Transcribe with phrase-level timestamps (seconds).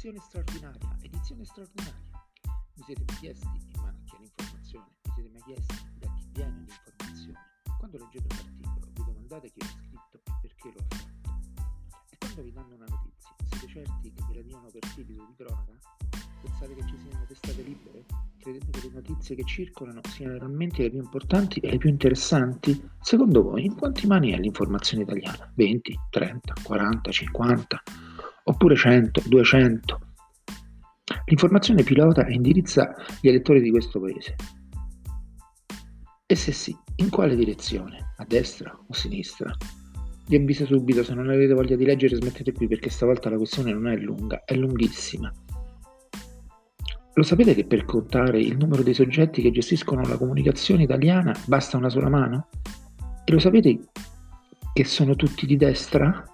[0.00, 2.24] Edizione straordinaria, edizione straordinaria.
[2.72, 4.86] Vi siete mai chiesti in mano a chi ha l'informazione?
[5.02, 7.38] Vi siete mai chiesti da chi viene l'informazione?
[7.78, 11.52] Quando leggete un articolo vi domandate chi l'ha scritto e perché lo ha fatto.
[12.08, 15.34] E quando vi danno una notizia, siete certi che ve la diano per titolo di
[15.36, 15.78] cronaca?
[16.40, 18.04] Pensate che ci siano testate libere?
[18.38, 22.88] Credete che le notizie che circolano siano realmente le più importanti e le più interessanti?
[23.02, 25.52] Secondo voi, in quanti mani è l'informazione italiana?
[25.54, 27.82] 20, 30, 40, 50?
[28.50, 30.00] Oppure 100, 200.
[31.26, 34.34] L'informazione pilota e indirizza gli elettori di questo paese.
[36.26, 38.12] E se sì, in quale direzione?
[38.16, 39.52] A destra o a sinistra?
[40.26, 43.72] Vi avviso subito, se non avete voglia di leggere smettete qui perché stavolta la questione
[43.72, 45.32] non è lunga, è lunghissima.
[47.14, 51.76] Lo sapete che per contare il numero dei soggetti che gestiscono la comunicazione italiana basta
[51.76, 52.48] una sola mano?
[53.24, 53.78] E lo sapete
[54.72, 56.24] che sono tutti di destra?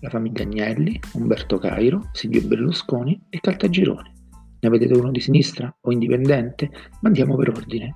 [0.00, 4.12] La famiglia Agnelli, Umberto Cairo, Silvio Berlusconi e Caltagirone.
[4.60, 6.70] Ne vedete uno di sinistra o indipendente?
[7.00, 7.94] Ma andiamo per ordine.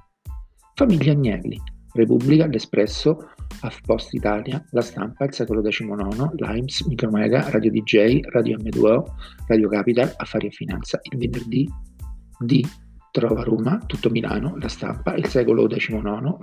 [0.75, 1.61] Famiglia Agnelli,
[1.93, 3.31] Repubblica, L'Espresso,
[3.85, 9.05] Post Italia, La Stampa, Il Secolo XIX, Limes, Micromega, Radio DJ, Radio M2O,
[9.47, 11.01] Radio Capital, Affari e Finanza.
[11.03, 11.69] Il venerdì
[12.39, 12.65] D,
[13.11, 16.37] Trova Roma, Tutto Milano, La Stampa, Il Secolo XIX,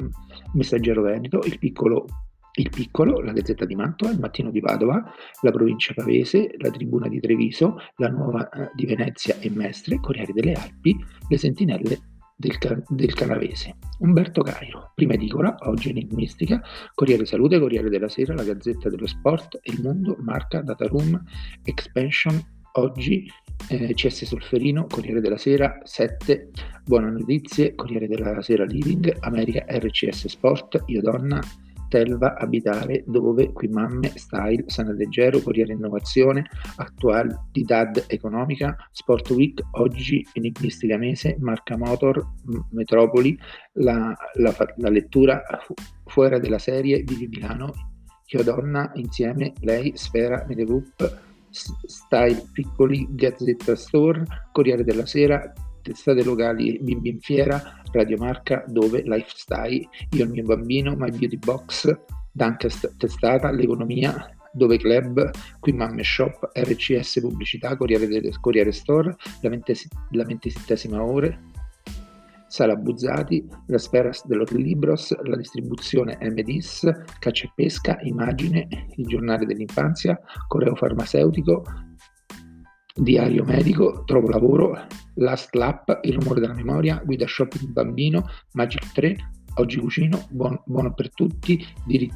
[0.53, 2.05] Messaggero Veneto, Il Piccolo
[2.57, 5.03] il Piccolo, la Gazzetta di Mantova, il Mattino di Padova,
[5.41, 10.33] la Provincia Pavese, la Tribuna di Treviso, la Nuova eh, di Venezia e Mestre, Corriere
[10.33, 10.95] delle Alpi,
[11.27, 11.99] le Sentinelle
[12.35, 13.75] del, del Canavese.
[13.99, 16.61] Umberto Cairo, prima edicola, oggi enigmistica,
[16.93, 21.21] Corriere Salute, Corriere della Sera, la Gazzetta dello Sport, Il Mondo, Marca, Data Room,
[21.63, 22.39] Expansion,
[22.73, 23.29] oggi
[23.69, 26.49] eh, CS Solferino, Corriere della Sera, 7,
[26.83, 31.39] Buone Notizie, Corriere della Sera Living, America RCS Sport, Io Donna,
[31.87, 36.45] Telva Abitare, dove qui mamme, style, sana leggero, Corriere Innovazione,
[36.77, 42.25] attualità economica, Sport Week, oggi enigmistica mese, Marca Motor,
[42.71, 43.37] Metropoli,
[43.73, 45.73] la, la, la lettura fu,
[46.05, 47.71] fuori della serie di Milano,
[48.27, 55.51] Io Donna, insieme, lei, Sfera, Medegroup, Style Piccoli, Gazzetta Store, Corriere della Sera,
[55.87, 61.37] testate locali Bimbi in Fiera, Radio Marca, Dove, Lifestyle, Io il mio bambino, My Beauty
[61.37, 61.97] Box,
[62.31, 68.07] Dunkest Testata, L'Economia, Dove Club, Qui Mamme Shop, RCS Pubblicità, Corriere,
[68.41, 71.39] Corriere Store, La, ventisettesima ore,
[72.47, 76.89] Sala Buzzati, La Sfera dell'Hotel Libros, La Distribuzione MDIS,
[77.19, 81.63] Caccia e Pesca, Immagine, Il Giornale dell'Infanzia, Correo Farmaceutico,
[82.97, 84.75] Diario medico, trovo lavoro,
[85.15, 89.15] Last Lap, Il rumore della memoria, Guida shopping bambino, Magic 3,
[89.59, 92.15] Oggi cucino, buon, buono per tutti, diritti,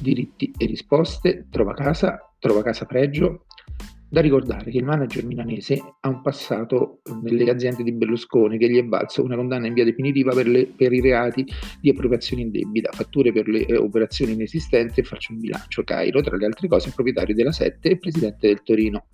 [0.00, 3.46] diritti e risposte, Trova casa, Trova casa pregio.
[4.08, 8.76] Da ricordare che il manager milanese ha un passato nelle aziende di Berlusconi che gli
[8.76, 11.46] è valso una condanna in via definitiva per, le, per i reati
[11.80, 15.82] di appropriazione indebita, fatture per le eh, operazioni inesistenti e faccio un bilancio.
[15.82, 19.06] Cairo, tra le altre cose, proprietario della Sette e presidente del Torino.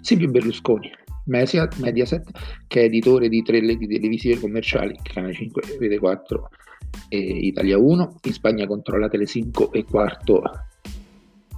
[0.00, 0.90] Silvio Berlusconi,
[1.26, 2.30] Mediaset,
[2.66, 6.48] che è editore di tre reti televisive commerciali, Canale 5, Rete 4
[7.08, 10.42] e Italia 1, in Spagna controlla Tele 5 e 4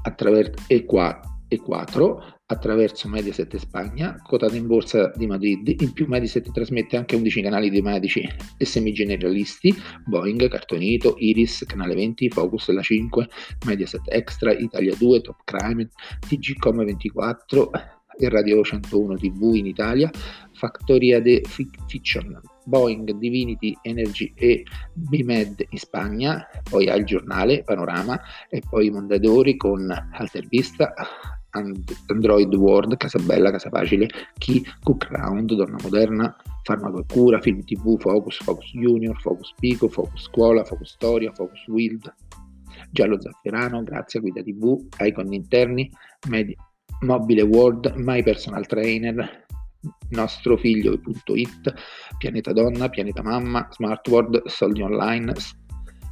[0.03, 5.81] attraverso, e 4 attraverso Mediaset Spagna, quotata in borsa di Madrid.
[5.83, 9.73] In più Mediaset trasmette anche 11 canali di medici e semigeneralisti,
[10.07, 13.29] Boeing, Cartonito, Iris, Canale 20, Focus, La 5,
[13.67, 15.89] Mediaset Extra, Italia 2, Top Crime,
[16.29, 17.71] TGcom 24,
[18.21, 20.11] e Radio 101 TV in Italia,
[20.53, 21.43] Factoria de
[21.87, 28.21] Fiction, Boeing, Divinity Energy e BMed in Spagna, poi al giornale Panorama
[28.51, 30.93] e poi Mondadori con Altervista,
[32.07, 34.09] Android World, Casa Bella, Casa Facile,
[34.39, 39.89] Key, Cook Round, Donna Moderna, Farmaco e Cura, Film TV, Focus, Focus Junior, Focus Pico,
[39.89, 42.13] Focus Scuola, Focus Storia, Focus Wild,
[42.91, 45.91] Giallo Zafferano, Grazia, Guida TV, Icon Interni,
[46.29, 46.57] Media,
[47.01, 49.47] Mobile World, My Personal Trainer,
[50.11, 51.75] Nostro Figlio.it,
[52.19, 55.33] Pianeta Donna, Pianeta Mamma, Smart World, Soldi Online,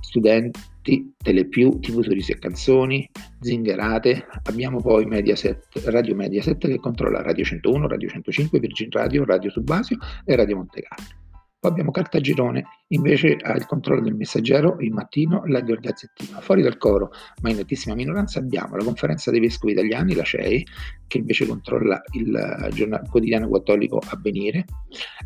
[0.00, 3.08] Studenti, Telepiù, TV Sorrisi e Canzoni,
[3.40, 4.26] Zingerate.
[4.44, 9.99] Abbiamo poi Mediaset, Radio Mediaset che controlla Radio 101, Radio 105, Virgin Radio, Radio Subasio
[10.25, 11.18] e Radio Montecarlo.
[11.60, 16.40] Poi abbiamo Cartagirone, invece ha il controllo del messaggero, il mattino, leggo il gazzettino.
[16.40, 17.10] Fuori dal coro,
[17.43, 20.64] ma in nettissima minoranza, abbiamo la conferenza dei vescovi italiani, la CEI,
[21.08, 24.66] che invece controlla il, giornal- quotidiano cattolico Avvenire.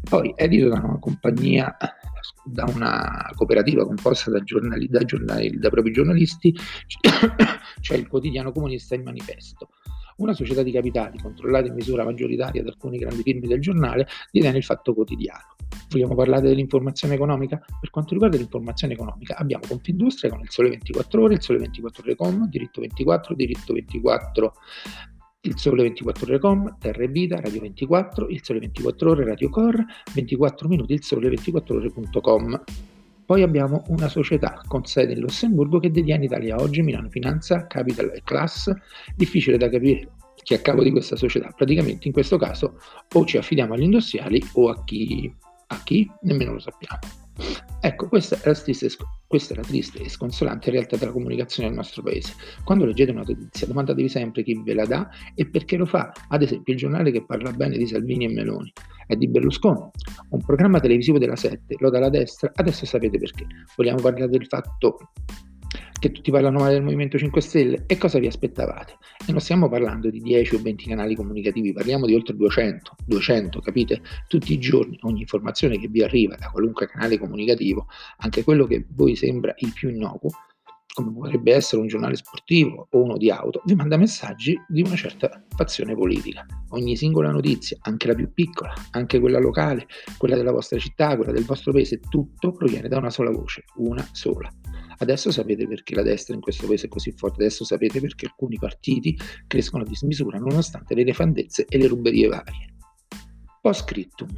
[0.08, 1.76] Poi edito da una compagnia,
[2.44, 6.54] da una cooperativa composta da, giornali, da, giornali, da propri giornalisti,
[7.78, 9.68] c'è il quotidiano comunista Il Manifesto.
[10.16, 14.58] Una società di capitali controllata in misura maggioritaria da alcune grandi firme del giornale detiene
[14.58, 15.56] il fatto quotidiano.
[15.88, 17.62] Vogliamo parlare dell'informazione economica?
[17.80, 22.02] Per quanto riguarda l'informazione economica abbiamo Confindustria con il Sole 24 Ore, il Sole 24
[22.02, 24.54] Ore Com, Diritto 24, Diritto 24
[25.44, 29.48] il Sole 24 Ore Com, Terra e Vita, Radio 24, il Sole 24 Ore, Radio
[29.48, 32.62] Core, 24 minuti, il Sole 24 Ore.com.
[33.24, 38.10] Poi abbiamo una società con sede in Lussemburgo che detiene Italia Oggi, Milano Finanza, Capital
[38.14, 38.70] e Class.
[39.14, 40.08] Difficile da capire
[40.42, 41.50] chi è a capo di questa società.
[41.54, 42.78] Praticamente in questo caso
[43.14, 45.32] o ci affidiamo agli industriali o a chi,
[45.68, 47.21] a chi nemmeno lo sappiamo.
[47.80, 48.88] Ecco, questa è, triste,
[49.26, 52.34] questa è, la triste, e sconsolante realtà della comunicazione nel nostro paese.
[52.62, 56.12] Quando leggete una notizia, domandatevi sempre chi ve la dà e perché lo fa.
[56.28, 58.72] Ad esempio, il giornale che parla bene di Salvini e Meloni
[59.06, 59.80] è di Berlusconi.
[60.30, 63.46] Un programma televisivo della 7 lo dà la destra, adesso sapete perché.
[63.76, 64.98] Vogliamo parlare del fatto
[66.02, 68.96] che tutti parlano male del Movimento 5 Stelle e cosa vi aspettavate?
[69.24, 73.60] E non stiamo parlando di 10 o 20 canali comunicativi, parliamo di oltre 200, 200,
[73.60, 74.02] capite?
[74.26, 78.84] Tutti i giorni ogni informazione che vi arriva da qualunque canale comunicativo, anche quello che
[78.88, 80.30] voi sembra il più innocuo,
[80.92, 84.94] come potrebbe essere un giornale sportivo o uno di auto, vi manda messaggi di una
[84.94, 86.44] certa fazione politica.
[86.70, 89.86] Ogni singola notizia, anche la più piccola, anche quella locale,
[90.18, 94.06] quella della vostra città, quella del vostro paese, tutto proviene da una sola voce, una
[94.12, 94.52] sola.
[94.98, 98.58] Adesso sapete perché la destra in questo paese è così forte, adesso sapete perché alcuni
[98.58, 102.74] partiti crescono a dismisura nonostante le nefandezze e le ruberie varie.
[103.60, 104.28] Post scriptum.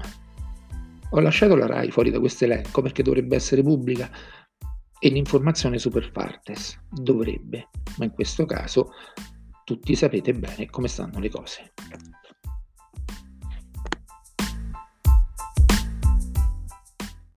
[1.10, 4.10] Ho lasciato la RAI fuori da questo elenco perché dovrebbe essere pubblica
[5.04, 7.68] e l'informazione super partes dovrebbe,
[7.98, 8.92] ma in questo caso
[9.62, 11.74] tutti sapete bene come stanno le cose.